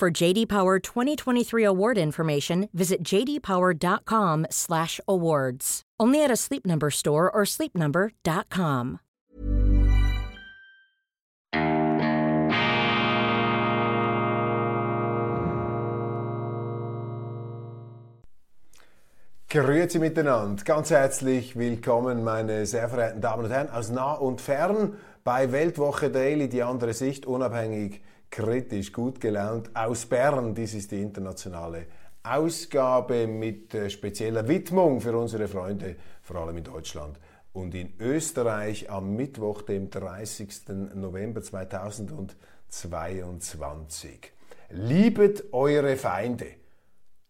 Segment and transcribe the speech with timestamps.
[0.00, 5.82] For JD Power 2023 award information, visit jdpower.com/awards.
[6.00, 9.00] Only at a Sleep Number store or sleepnumber.com.
[19.50, 24.96] Grüezi miteinander, ganz herzlich willkommen, meine sehr verehrten Damen und Herren aus nah und fern
[25.24, 28.00] bei Weltwoche Daily, die andere Sicht, unabhängig,
[28.30, 30.54] kritisch, gut gelaunt aus Bern.
[30.54, 31.86] Dies ist die internationale
[32.22, 37.18] Ausgabe mit äh, spezieller Widmung für unsere Freunde, vor allem in Deutschland
[37.52, 40.68] und in Österreich am Mittwoch, dem 30.
[40.94, 44.30] November 2022.
[44.70, 46.46] Liebet eure Feinde.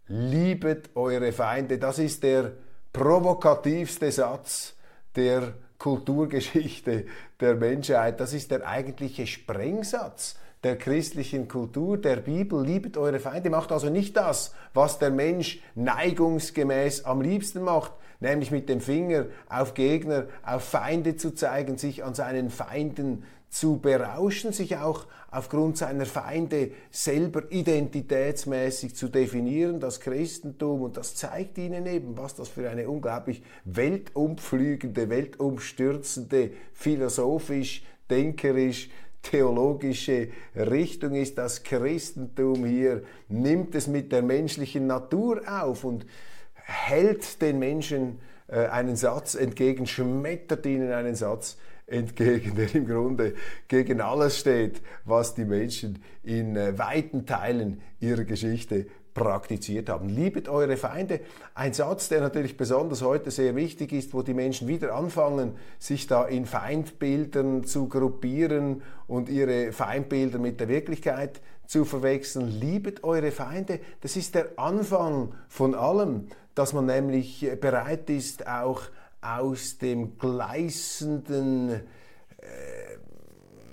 [0.08, 1.78] Liebet eure Feinde.
[1.78, 2.52] Das ist der
[2.92, 4.74] provokativste Satz
[5.16, 7.06] der Kulturgeschichte
[7.38, 8.20] der Menschheit.
[8.20, 12.64] Das ist der eigentliche Sprengsatz der christlichen Kultur, der Bibel.
[12.64, 13.50] Liebet eure Feinde.
[13.50, 19.26] Macht also nicht das, was der Mensch neigungsgemäß am liebsten macht, nämlich mit dem Finger
[19.48, 25.76] auf Gegner, auf Feinde zu zeigen, sich an seinen Feinden zu berauschen, sich auch aufgrund
[25.76, 32.48] seiner Feinde selber identitätsmäßig zu definieren, das Christentum, und das zeigt ihnen eben, was das
[32.48, 38.90] für eine unglaublich weltumflügende, weltumstürzende, philosophisch, denkerisch,
[39.22, 41.38] theologische Richtung ist.
[41.38, 46.06] Das Christentum hier nimmt es mit der menschlichen Natur auf und
[46.54, 53.34] hält den Menschen äh, einen Satz entgegen, schmettert ihnen einen Satz entgegen, der im Grunde
[53.68, 58.86] gegen alles steht, was die Menschen in äh, weiten Teilen ihrer Geschichte
[59.20, 60.08] praktiziert haben.
[60.08, 61.20] Liebet eure Feinde.
[61.54, 66.06] Ein Satz, der natürlich besonders heute sehr wichtig ist, wo die Menschen wieder anfangen, sich
[66.06, 72.48] da in Feindbildern zu gruppieren und ihre Feindbilder mit der Wirklichkeit zu verwechseln.
[72.48, 73.80] Liebet eure Feinde.
[74.00, 78.84] Das ist der Anfang von allem, dass man nämlich bereit ist, auch
[79.20, 81.80] aus dem gleißenden äh,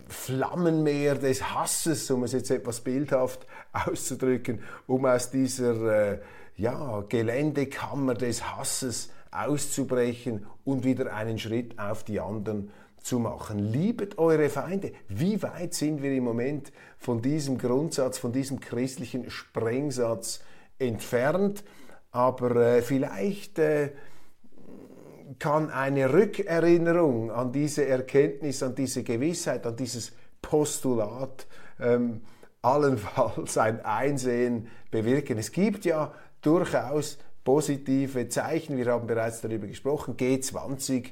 [0.10, 3.48] Flammenmeer des Hasses, um es jetzt etwas bildhaft
[3.88, 6.20] auszudrücken, um aus dieser äh,
[6.56, 13.60] ja, Geländekammer des Hasses auszubrechen und wieder einen Schritt auf die anderen zu machen.
[13.60, 14.92] Liebet eure Feinde.
[15.08, 20.42] Wie weit sind wir im Moment von diesem Grundsatz, von diesem christlichen Sprengsatz
[20.80, 21.64] entfernt?
[22.12, 23.92] Aber äh, vielleicht äh,
[25.40, 31.48] kann eine Rückerinnerung an diese Erkenntnis, an diese Gewissheit, an dieses Postulat
[31.80, 32.22] ähm,
[32.62, 35.38] allenfalls ein Einsehen bewirken.
[35.38, 38.78] Es gibt ja durchaus positive Zeichen.
[38.78, 40.18] Wir haben bereits darüber gesprochen.
[40.18, 41.12] G20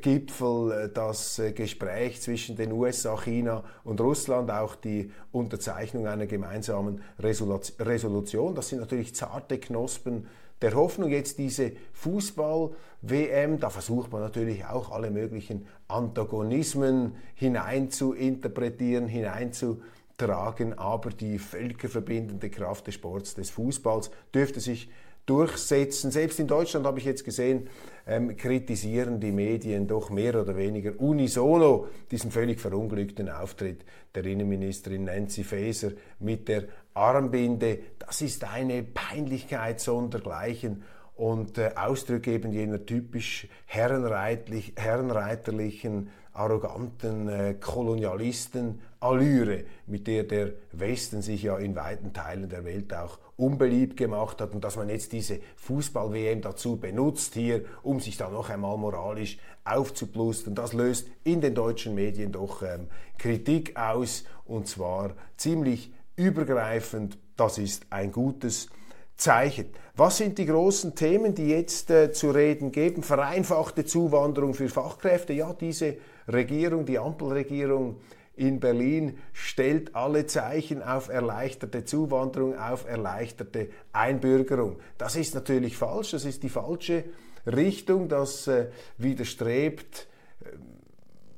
[0.00, 6.26] Gipfel, äh, das äh, Gespräch zwischen den USA, China und Russland, auch die Unterzeichnung einer
[6.26, 8.54] gemeinsamen Resolution.
[8.54, 10.28] Das sind natürlich zarte Knospen
[10.60, 11.10] der Hoffnung.
[11.10, 19.52] Jetzt diese Fußball-WM, da versucht man natürlich auch alle möglichen Antagonismen hinein zu interpretieren, hinein
[19.52, 19.82] zu
[20.22, 24.88] tragen, aber die völkerverbindende Kraft des Sports, des Fußballs dürfte sich
[25.26, 26.10] durchsetzen.
[26.10, 27.68] Selbst in Deutschland habe ich jetzt gesehen,
[28.06, 33.84] ähm, kritisieren die Medien doch mehr oder weniger unisono diesen völlig verunglückten Auftritt
[34.14, 37.78] der Innenministerin Nancy Faeser mit der Armbinde.
[37.98, 40.82] Das ist eine Peinlichkeit sondergleichen
[41.14, 51.42] und äh, Ausdruck eben jener typisch herrenreiterlichen, arroganten äh, Kolonialisten-Allüre, mit der der Westen sich
[51.42, 55.40] ja in weiten Teilen der Welt auch unbeliebt gemacht hat und dass man jetzt diese
[55.56, 60.54] Fußball-WM dazu benutzt hier, um sich da noch einmal moralisch aufzuplustern.
[60.54, 67.18] Das löst in den deutschen Medien doch ähm, Kritik aus und zwar ziemlich übergreifend.
[67.36, 68.68] Das ist ein gutes
[69.16, 69.66] Zeichen.
[69.94, 73.02] Was sind die großen Themen, die jetzt äh, zu reden geben?
[73.02, 75.32] Vereinfachte Zuwanderung für Fachkräfte.
[75.32, 77.96] Ja, diese Regierung, die Ampelregierung
[78.34, 84.78] in Berlin stellt alle Zeichen auf erleichterte Zuwanderung, auf erleichterte Einbürgerung.
[84.96, 87.04] Das ist natürlich falsch, das ist die falsche
[87.46, 90.06] Richtung, das äh, widerstrebt
[90.40, 90.46] äh,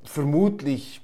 [0.04, 1.00] vermutlich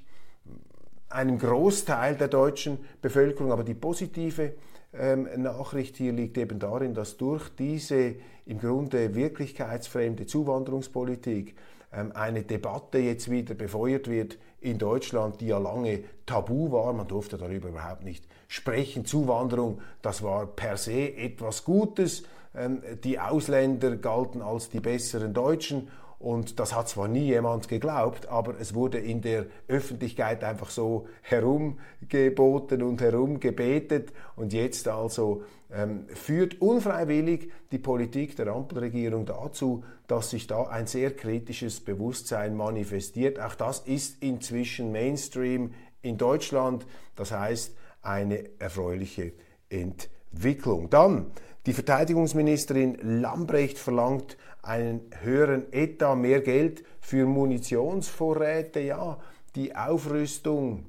[1.09, 4.53] einem Großteil der deutschen Bevölkerung, aber die positive
[4.93, 8.15] Nachricht hier liegt eben darin, dass durch diese
[8.45, 11.55] im Grunde wirklichkeitsfremde Zuwanderungspolitik
[11.93, 16.93] ähm, eine Debatte jetzt wieder befeuert wird in Deutschland, die ja lange tabu war.
[16.93, 19.05] Man durfte darüber überhaupt nicht sprechen.
[19.05, 22.23] Zuwanderung, das war per se etwas Gutes.
[22.55, 25.87] Ähm, die Ausländer galten als die besseren Deutschen
[26.21, 31.07] und das hat zwar nie jemand geglaubt, aber es wurde in der Öffentlichkeit einfach so
[31.23, 34.13] herumgeboten und herumgebetet.
[34.35, 40.85] Und jetzt also ähm, führt unfreiwillig die Politik der Ampelregierung dazu, dass sich da ein
[40.85, 43.39] sehr kritisches Bewusstsein manifestiert.
[43.39, 46.85] Auch das ist inzwischen Mainstream in Deutschland.
[47.15, 49.33] Das heißt, eine erfreuliche
[49.69, 50.91] Entwicklung.
[50.91, 51.31] Dann
[51.65, 58.79] die Verteidigungsministerin Lambrecht verlangt einen höheren Etat, mehr Geld für Munitionsvorräte.
[58.79, 59.19] Ja,
[59.55, 60.85] die Aufrüstung,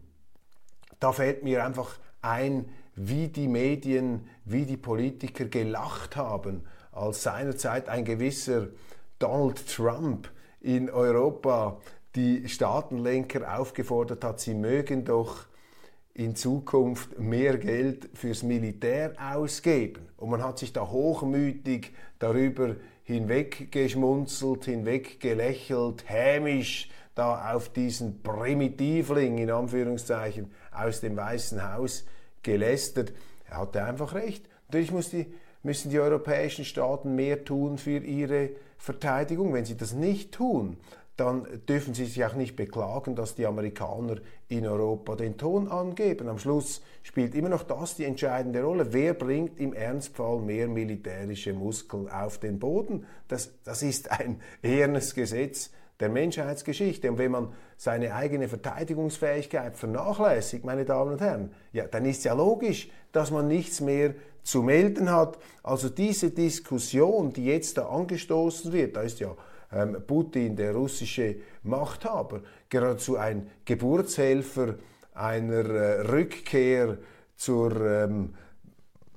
[0.98, 7.88] da fällt mir einfach ein, wie die Medien, wie die Politiker gelacht haben, als seinerzeit
[7.88, 8.68] ein gewisser
[9.18, 10.30] Donald Trump
[10.60, 11.78] in Europa
[12.14, 15.46] die Staatenlenker aufgefordert hat, sie mögen doch
[16.14, 20.08] in Zukunft mehr Geld fürs Militär ausgeben.
[20.16, 29.50] Und man hat sich da hochmütig darüber hinweggeschmunzelt, hinweggelächelt, hämisch da auf diesen Primitivling in
[29.50, 32.04] Anführungszeichen aus dem Weißen Haus
[32.42, 33.12] gelästert.
[33.48, 34.48] Er hatte einfach recht.
[34.66, 35.26] Natürlich die,
[35.62, 39.52] müssen die europäischen Staaten mehr tun für ihre Verteidigung.
[39.52, 40.76] Wenn sie das nicht tun,
[41.22, 44.16] dann dürfen sie sich auch nicht beklagen, dass die Amerikaner
[44.48, 46.28] in Europa den Ton angeben.
[46.28, 48.92] Am Schluss spielt immer noch das die entscheidende Rolle.
[48.92, 53.06] Wer bringt im Ernstfall mehr militärische Muskeln auf den Boden?
[53.28, 55.70] Das, das ist ein ehernes Gesetz
[56.00, 57.08] der Menschheitsgeschichte.
[57.08, 62.34] Und wenn man seine eigene Verteidigungsfähigkeit vernachlässigt, meine Damen und Herren, ja, dann ist ja
[62.34, 65.38] logisch, dass man nichts mehr zu melden hat.
[65.62, 69.36] Also diese Diskussion, die jetzt da angestoßen wird, da ist ja
[70.06, 74.74] Putin, der russische Machthaber, geradezu ein Geburtshelfer
[75.14, 76.98] einer äh, Rückkehr
[77.36, 78.34] zur ähm,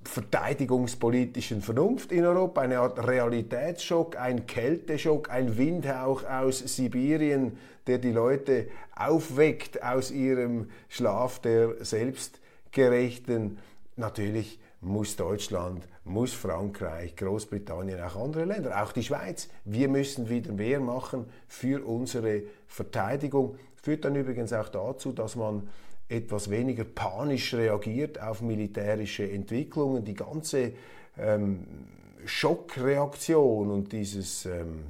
[0.03, 7.57] verteidigungspolitischen Vernunft in Europa, eine Art Realitätsschock, ein Kälteschock, ein Windhauch aus Sibirien,
[7.87, 13.57] der die Leute aufweckt aus ihrem Schlaf der selbstgerechten.
[13.95, 19.49] Natürlich muss Deutschland, muss Frankreich, Großbritannien, auch andere Länder, auch die Schweiz.
[19.65, 23.57] Wir müssen wieder mehr machen für unsere Verteidigung.
[23.81, 25.67] Führt dann übrigens auch dazu, dass man
[26.07, 30.05] etwas weniger panisch reagiert auf militärische Entwicklungen.
[30.05, 30.73] Die ganze
[31.17, 31.65] ähm,
[32.25, 34.83] Schockreaktion und dieses ähm,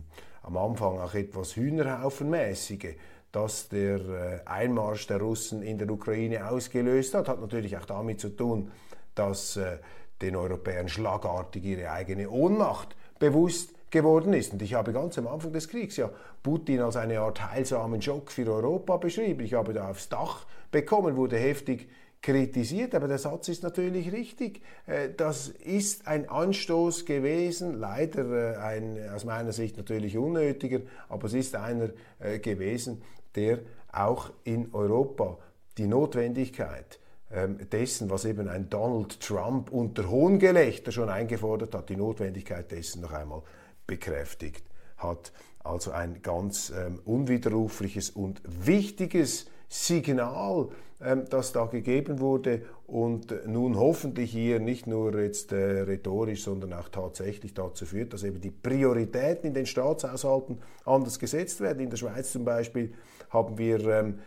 [0.43, 2.95] am Anfang auch etwas Hühnerhaufenmäßige,
[3.31, 8.19] das der äh, Einmarsch der Russen in der Ukraine ausgelöst hat, hat natürlich auch damit
[8.19, 8.71] zu tun,
[9.15, 9.77] dass äh,
[10.21, 14.53] den Europäern schlagartig ihre eigene Ohnmacht bewusst geworden ist.
[14.53, 16.09] Und ich habe ganz am Anfang des Kriegs ja
[16.43, 19.41] Putin als eine Art heilsamen Schock für Europa beschrieben.
[19.41, 21.87] Ich habe da aufs Dach bekommen, wurde heftig
[22.21, 24.61] kritisiert, aber der Satz ist natürlich richtig.
[24.87, 31.27] Äh, das ist ein Anstoß gewesen, leider äh, ein aus meiner Sicht natürlich unnötiger, aber
[31.27, 31.89] es ist einer
[32.19, 33.03] äh, gewesen,
[33.35, 33.59] der
[33.91, 35.37] auch in Europa
[35.77, 42.71] die Notwendigkeit dessen, was eben ein Donald Trump unter Hohngelächter schon eingefordert hat, die Notwendigkeit
[42.71, 43.41] dessen noch einmal
[43.87, 44.63] bekräftigt
[44.97, 45.31] hat.
[45.63, 50.69] Also ein ganz ähm, unwiderrufliches und wichtiges Signal,
[51.01, 56.73] ähm, das da gegeben wurde und nun hoffentlich hier nicht nur jetzt äh, rhetorisch, sondern
[56.73, 61.79] auch tatsächlich dazu führt, dass eben die Prioritäten in den Staatshaushalten anders gesetzt werden.
[61.79, 62.93] In der Schweiz zum Beispiel
[63.29, 64.19] haben wir ähm,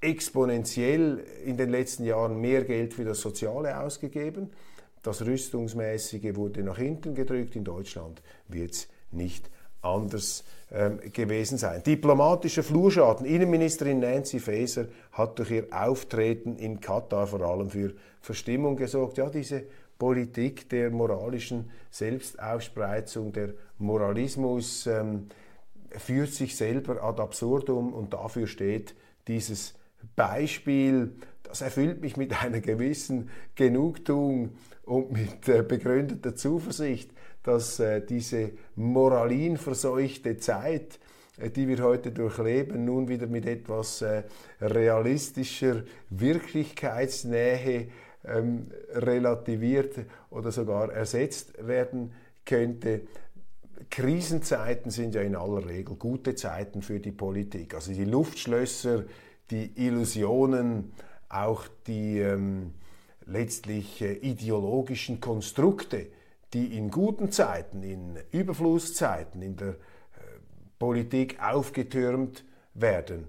[0.00, 4.50] exponentiell in den letzten Jahren mehr Geld für das Soziale ausgegeben.
[5.02, 7.56] Das Rüstungsmäßige wurde nach hinten gedrückt.
[7.56, 9.50] In Deutschland wird es nicht
[9.82, 11.82] anders ähm, gewesen sein.
[11.82, 13.26] Diplomatischer Flurschaden.
[13.26, 19.18] Innenministerin Nancy Faeser hat durch ihr Auftreten in Katar vor allem für Verstimmung gesorgt.
[19.18, 19.64] Ja, diese
[19.98, 25.28] Politik der moralischen Selbstaufspreizung, der Moralismus ähm,
[25.90, 28.94] führt sich selber ad absurdum und dafür steht
[29.28, 29.74] dieses
[30.16, 34.50] Beispiel, das erfüllt mich mit einer gewissen Genugtuung
[34.84, 37.10] und mit äh, begründeter Zuversicht,
[37.42, 40.98] dass äh, diese moralinverseuchte Zeit,
[41.38, 44.04] äh, die wir heute durchleben, nun wieder mit etwas
[44.60, 47.88] realistischer Wirklichkeitsnähe
[48.24, 49.96] ähm, relativiert
[50.30, 52.12] oder sogar ersetzt werden
[52.44, 53.02] könnte.
[53.88, 57.74] Krisenzeiten sind ja in aller Regel gute Zeiten für die Politik.
[57.74, 59.04] Also die Luftschlösser,
[59.50, 60.92] die Illusionen,
[61.28, 62.74] auch die ähm,
[63.26, 66.06] letztlich äh, ideologischen Konstrukte,
[66.52, 69.74] die in guten Zeiten, in Überflusszeiten, in der äh,
[70.78, 73.28] Politik aufgetürmt werden.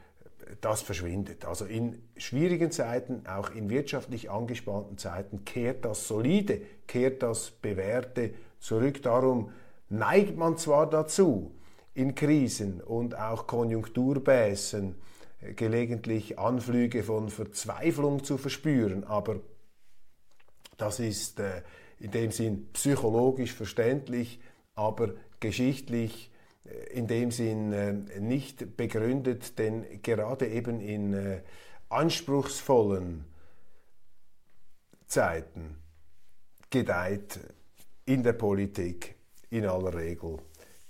[0.61, 1.45] das verschwindet.
[1.45, 8.33] Also in schwierigen Zeiten, auch in wirtschaftlich angespannten Zeiten, kehrt das Solide, kehrt das Bewährte
[8.59, 9.01] zurück.
[9.01, 9.51] Darum
[9.89, 11.51] neigt man zwar dazu,
[11.93, 14.95] in Krisen und auch Konjunkturbäßen
[15.41, 19.41] äh, gelegentlich Anflüge von Verzweiflung zu verspüren, aber
[20.77, 21.63] das ist äh,
[21.99, 24.39] in dem Sinn psychologisch verständlich,
[24.73, 26.30] aber geschichtlich
[26.91, 31.41] in dem Sinn äh, nicht begründet, denn gerade eben in äh,
[31.89, 33.25] anspruchsvollen
[35.07, 35.77] Zeiten
[36.69, 37.39] gedeiht
[38.05, 39.15] in der Politik
[39.49, 40.37] in aller Regel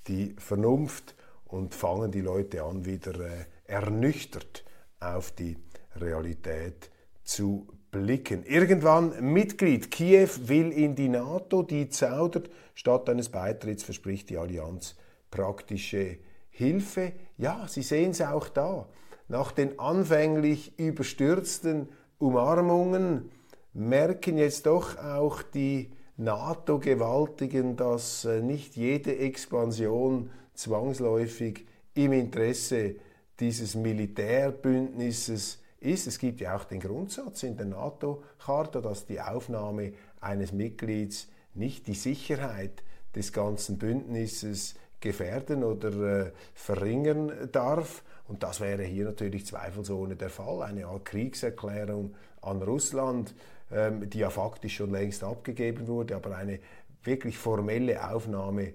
[0.07, 4.63] die Vernunft und fangen die Leute an, wieder äh, ernüchtert
[4.99, 5.57] auf die
[5.95, 6.89] Realität
[7.23, 8.43] zu blicken.
[8.43, 9.91] Irgendwann Mitglied.
[9.91, 12.49] Kiew will in die NATO, die zaudert.
[12.73, 14.95] Statt eines Beitritts verspricht die Allianz
[15.31, 16.17] praktische
[16.50, 17.13] Hilfe.
[17.38, 18.88] Ja, Sie sehen es auch da.
[19.27, 23.31] Nach den anfänglich überstürzten Umarmungen
[23.73, 32.95] merken jetzt doch auch die NATO-Gewaltigen, dass äh, nicht jede Expansion zwangsläufig im Interesse
[33.39, 36.07] dieses Militärbündnisses ist.
[36.07, 41.88] Es gibt ja auch den Grundsatz in der NATO-Charta, dass die Aufnahme eines Mitglieds nicht
[41.88, 42.83] die Sicherheit
[43.15, 48.03] des ganzen Bündnisses gefährden oder äh, verringern darf.
[48.27, 50.62] Und das wäre hier natürlich zweifelsohne der Fall.
[50.62, 53.36] Eine Art Kriegserklärung an Russland,
[53.72, 56.60] ähm, die ja faktisch schon längst abgegeben wurde, aber eine
[57.03, 58.74] wirklich formelle Aufnahme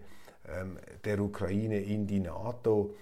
[0.49, 2.95] ähm, der Ukraine in die NATO,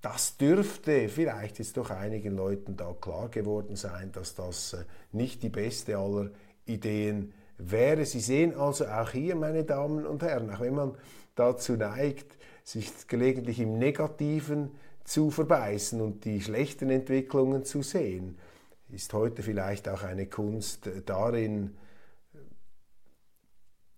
[0.00, 5.42] das dürfte vielleicht jetzt doch einigen Leuten da klar geworden sein, dass das äh, nicht
[5.42, 6.30] die beste aller
[6.66, 8.04] Ideen wäre.
[8.04, 10.94] Sie sehen also auch hier, meine Damen und Herren, auch wenn man
[11.34, 12.36] dazu neigt,
[12.68, 14.72] sich gelegentlich im Negativen
[15.04, 18.36] zu verbeißen und die schlechten Entwicklungen zu sehen,
[18.90, 21.74] ist heute vielleicht auch eine Kunst darin,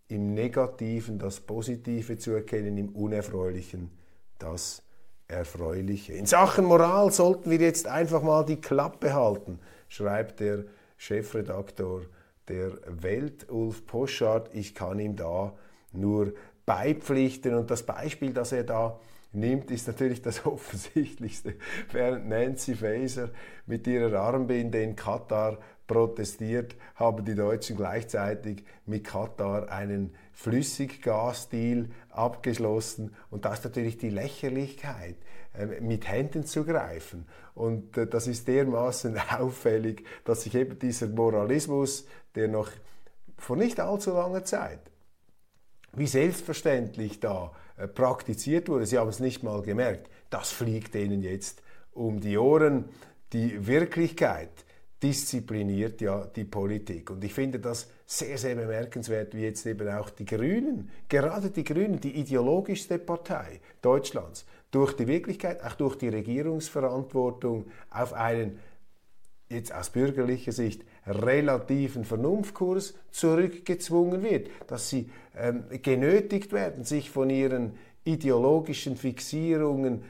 [0.07, 3.91] im Negativen das Positive zu erkennen, im Unerfreulichen
[4.39, 4.83] das
[5.27, 6.13] Erfreuliche.
[6.13, 9.59] In Sachen Moral sollten wir jetzt einfach mal die Klappe halten,
[9.89, 10.65] schreibt der
[10.97, 12.03] Chefredaktor
[12.47, 14.55] der Welt, Ulf Poschardt.
[14.55, 15.55] Ich kann ihm da
[15.93, 16.35] nur
[16.71, 17.55] beipflichten.
[17.55, 19.01] Und das Beispiel, das er da
[19.33, 21.55] nimmt, ist natürlich das offensichtlichste.
[21.91, 23.31] Während Nancy Faeser
[23.67, 25.59] mit ihrer Armbinde in Katar
[25.89, 33.17] protestiert, haben die Deutschen gleichzeitig mit Katar einen Flüssiggasdeal abgeschlossen.
[33.31, 35.17] Und das ist natürlich die Lächerlichkeit,
[35.59, 37.27] ähm, mit Händen zu greifen.
[37.57, 42.71] Und äh, das ist dermaßen auffällig, dass sich eben dieser Moralismus, der noch
[43.39, 44.91] vor nicht allzu langer Zeit
[45.93, 48.87] wie selbstverständlich da äh, praktiziert wurde.
[48.87, 50.11] Sie haben es nicht mal gemerkt.
[50.31, 52.87] Das fliegt denen jetzt um die Ohren.
[53.33, 54.51] Die Wirklichkeit
[55.03, 57.11] diszipliniert ja die Politik.
[57.11, 61.65] Und ich finde das sehr, sehr bemerkenswert, wie jetzt eben auch die Grünen, gerade die
[61.65, 68.59] Grünen, die ideologischste Partei Deutschlands, durch die Wirklichkeit, auch durch die Regierungsverantwortung auf einen
[69.51, 77.29] jetzt aus bürgerlicher Sicht relativen Vernunftkurs zurückgezwungen wird, dass sie ähm, genötigt werden, sich von
[77.29, 77.73] ihren
[78.05, 80.05] ideologischen Fixierungen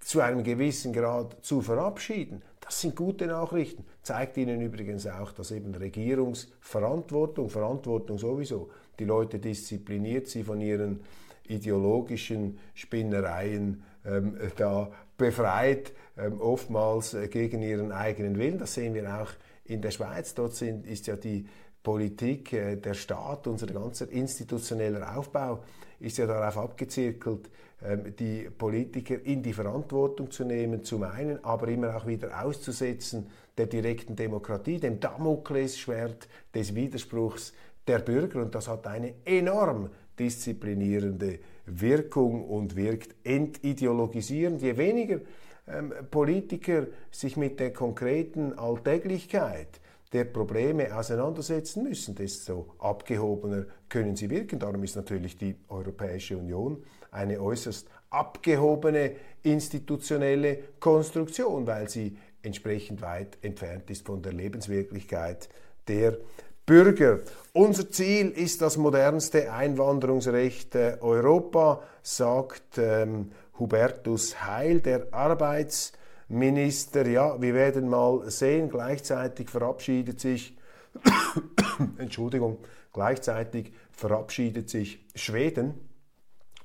[0.00, 2.42] zu einem gewissen Grad zu verabschieden.
[2.60, 3.84] Das sind gute Nachrichten.
[4.02, 11.00] Zeigt Ihnen übrigens auch, dass eben Regierungsverantwortung, Verantwortung sowieso, die Leute diszipliniert, sie von ihren
[11.48, 18.58] ideologischen Spinnereien ähm, da befreit, ähm, oftmals äh, gegen ihren eigenen Willen.
[18.58, 19.30] Das sehen wir auch
[19.64, 20.34] in der Schweiz.
[20.34, 21.46] Dort sind, ist ja die
[21.82, 25.62] Politik, äh, der Staat, unser ganzer institutioneller Aufbau
[26.00, 27.48] ist ja darauf abgezirkelt,
[27.84, 33.28] ähm, die Politiker in die Verantwortung zu nehmen, zum einen, aber immer auch wieder auszusetzen
[33.56, 37.52] der direkten Demokratie, dem Damoklesschwert des Widerspruchs
[37.86, 38.42] der Bürger.
[38.42, 44.62] Und das hat eine enorm disziplinierende Wirkung und wirkt entideologisierend.
[44.62, 45.20] Je weniger
[45.66, 49.80] ähm, Politiker sich mit der konkreten Alltäglichkeit
[50.12, 54.58] der Probleme auseinandersetzen müssen, desto abgehobener können sie wirken.
[54.58, 63.38] Darum ist natürlich die Europäische Union eine äußerst abgehobene institutionelle Konstruktion, weil sie entsprechend weit
[63.42, 65.48] entfernt ist von der Lebenswirklichkeit
[65.88, 66.18] der
[66.66, 67.20] Bürger.
[67.52, 77.06] Unser Ziel ist das modernste Einwanderungsrecht Europa, sagt ähm, Hubertus Heil, der Arbeitsminister.
[77.06, 78.68] Ja, wir werden mal sehen.
[78.68, 80.58] Gleichzeitig verabschiedet sich,
[81.98, 82.58] Entschuldigung,
[82.92, 85.74] gleichzeitig verabschiedet sich Schweden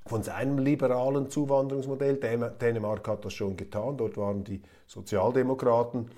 [0.08, 2.16] von seinem liberalen Zuwanderungsmodell.
[2.60, 3.98] Dänemark hat das schon getan.
[3.98, 6.10] Dort waren die Sozialdemokraten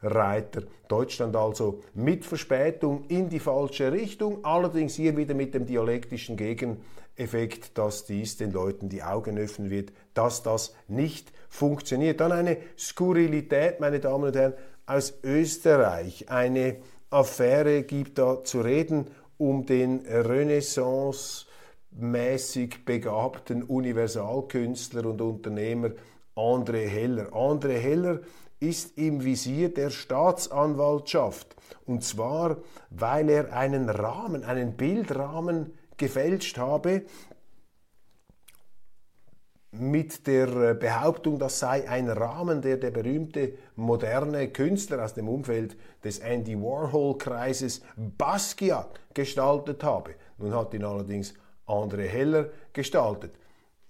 [0.00, 0.62] Vorreiter.
[0.88, 4.44] Deutschland also mit Verspätung in die falsche Richtung.
[4.44, 9.92] Allerdings hier wieder mit dem dialektischen Gegeneffekt, dass dies den Leuten die Augen öffnen wird,
[10.14, 12.20] dass das nicht funktioniert.
[12.20, 14.54] Dann eine Skurrilität, meine Damen und Herren,
[14.86, 16.30] aus Österreich.
[16.30, 16.76] Eine
[17.10, 21.46] Affäre gibt da zu reden um den Renaissance
[21.92, 25.90] mäßig begabten Universalkünstler und Unternehmer
[26.34, 27.32] André Heller.
[27.32, 28.20] André Heller
[28.60, 31.54] ist im Visier der Staatsanwaltschaft.
[31.86, 32.58] Und zwar,
[32.90, 37.04] weil er einen Rahmen, einen Bildrahmen gefälscht habe,
[39.70, 45.76] mit der Behauptung, das sei ein Rahmen, der der berühmte moderne Künstler aus dem Umfeld
[46.02, 50.14] des Andy Warhol-Kreises Basquiat gestaltet habe.
[50.38, 51.34] Nun hat ihn allerdings
[51.66, 53.34] André Heller gestaltet.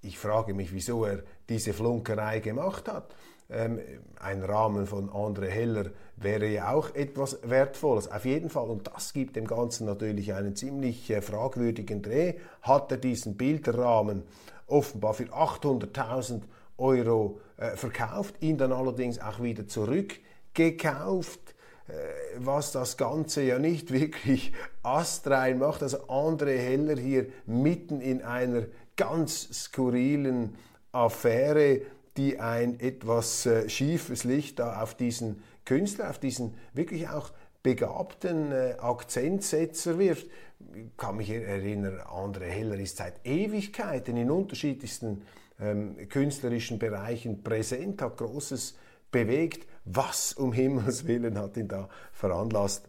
[0.01, 3.15] Ich frage mich, wieso er diese Flunkerei gemacht hat.
[3.51, 3.81] Ähm,
[4.21, 5.87] ein Rahmen von André Heller
[6.17, 8.11] wäre ja auch etwas Wertvolles.
[8.11, 12.93] Auf jeden Fall, und das gibt dem Ganzen natürlich einen ziemlich äh, fragwürdigen Dreh, hat
[12.93, 14.25] er diesen Bilderrahmen
[14.67, 16.43] offenbar für 800.000
[16.77, 21.55] Euro äh, verkauft, ihn dann allerdings auch wieder zurückgekauft
[21.89, 21.93] äh,
[22.37, 25.83] was das Ganze ja nicht wirklich astrein macht.
[25.83, 28.65] Also André Heller hier mitten in einer
[28.97, 30.55] ganz skurrilen
[30.93, 31.81] Affäre,
[32.19, 37.31] die ein etwas äh, schiefes Licht da auf diesen Künstler, auf diesen wirklich auch
[37.63, 40.27] begabten äh, Akzentsetzer wirft.
[40.75, 45.23] Ich kann mich erinnern, André Heller ist seit Ewigkeiten in unterschiedlichsten
[45.61, 48.77] ähm, künstlerischen Bereichen präsent, hat Großes
[49.13, 49.67] bewegt.
[49.85, 52.89] Was um Himmels Willen hat ihn da veranlasst,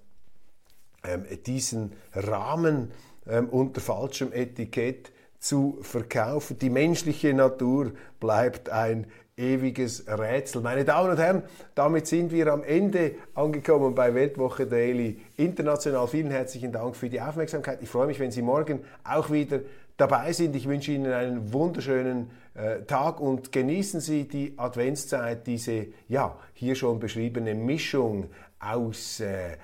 [1.03, 2.91] ähm, diesen Rahmen
[3.27, 6.57] ähm, unter falschem Etikett zu verkaufen?
[6.59, 9.07] Die menschliche Natur bleibt ein
[9.39, 10.61] ewiges Rätsel.
[10.61, 16.07] Meine Damen und Herren, damit sind wir am Ende angekommen bei Weltwoche Daily International.
[16.07, 17.79] Vielen herzlichen Dank für die Aufmerksamkeit.
[17.81, 19.61] Ich freue mich, wenn Sie morgen auch wieder
[19.95, 20.55] dabei sind.
[20.55, 26.75] Ich wünsche Ihnen einen wunderschönen äh, Tag und genießen Sie die Adventszeit, diese ja hier
[26.75, 29.57] schon beschriebene Mischung aus äh,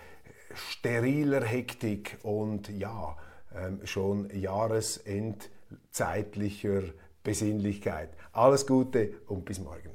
[0.53, 3.17] steriler Hektik und ja
[3.53, 4.29] ähm, schon
[5.95, 6.83] jahresendzeitlicher
[7.23, 8.09] Besinnlichkeit.
[8.33, 9.91] Alles Gute und bis morgen.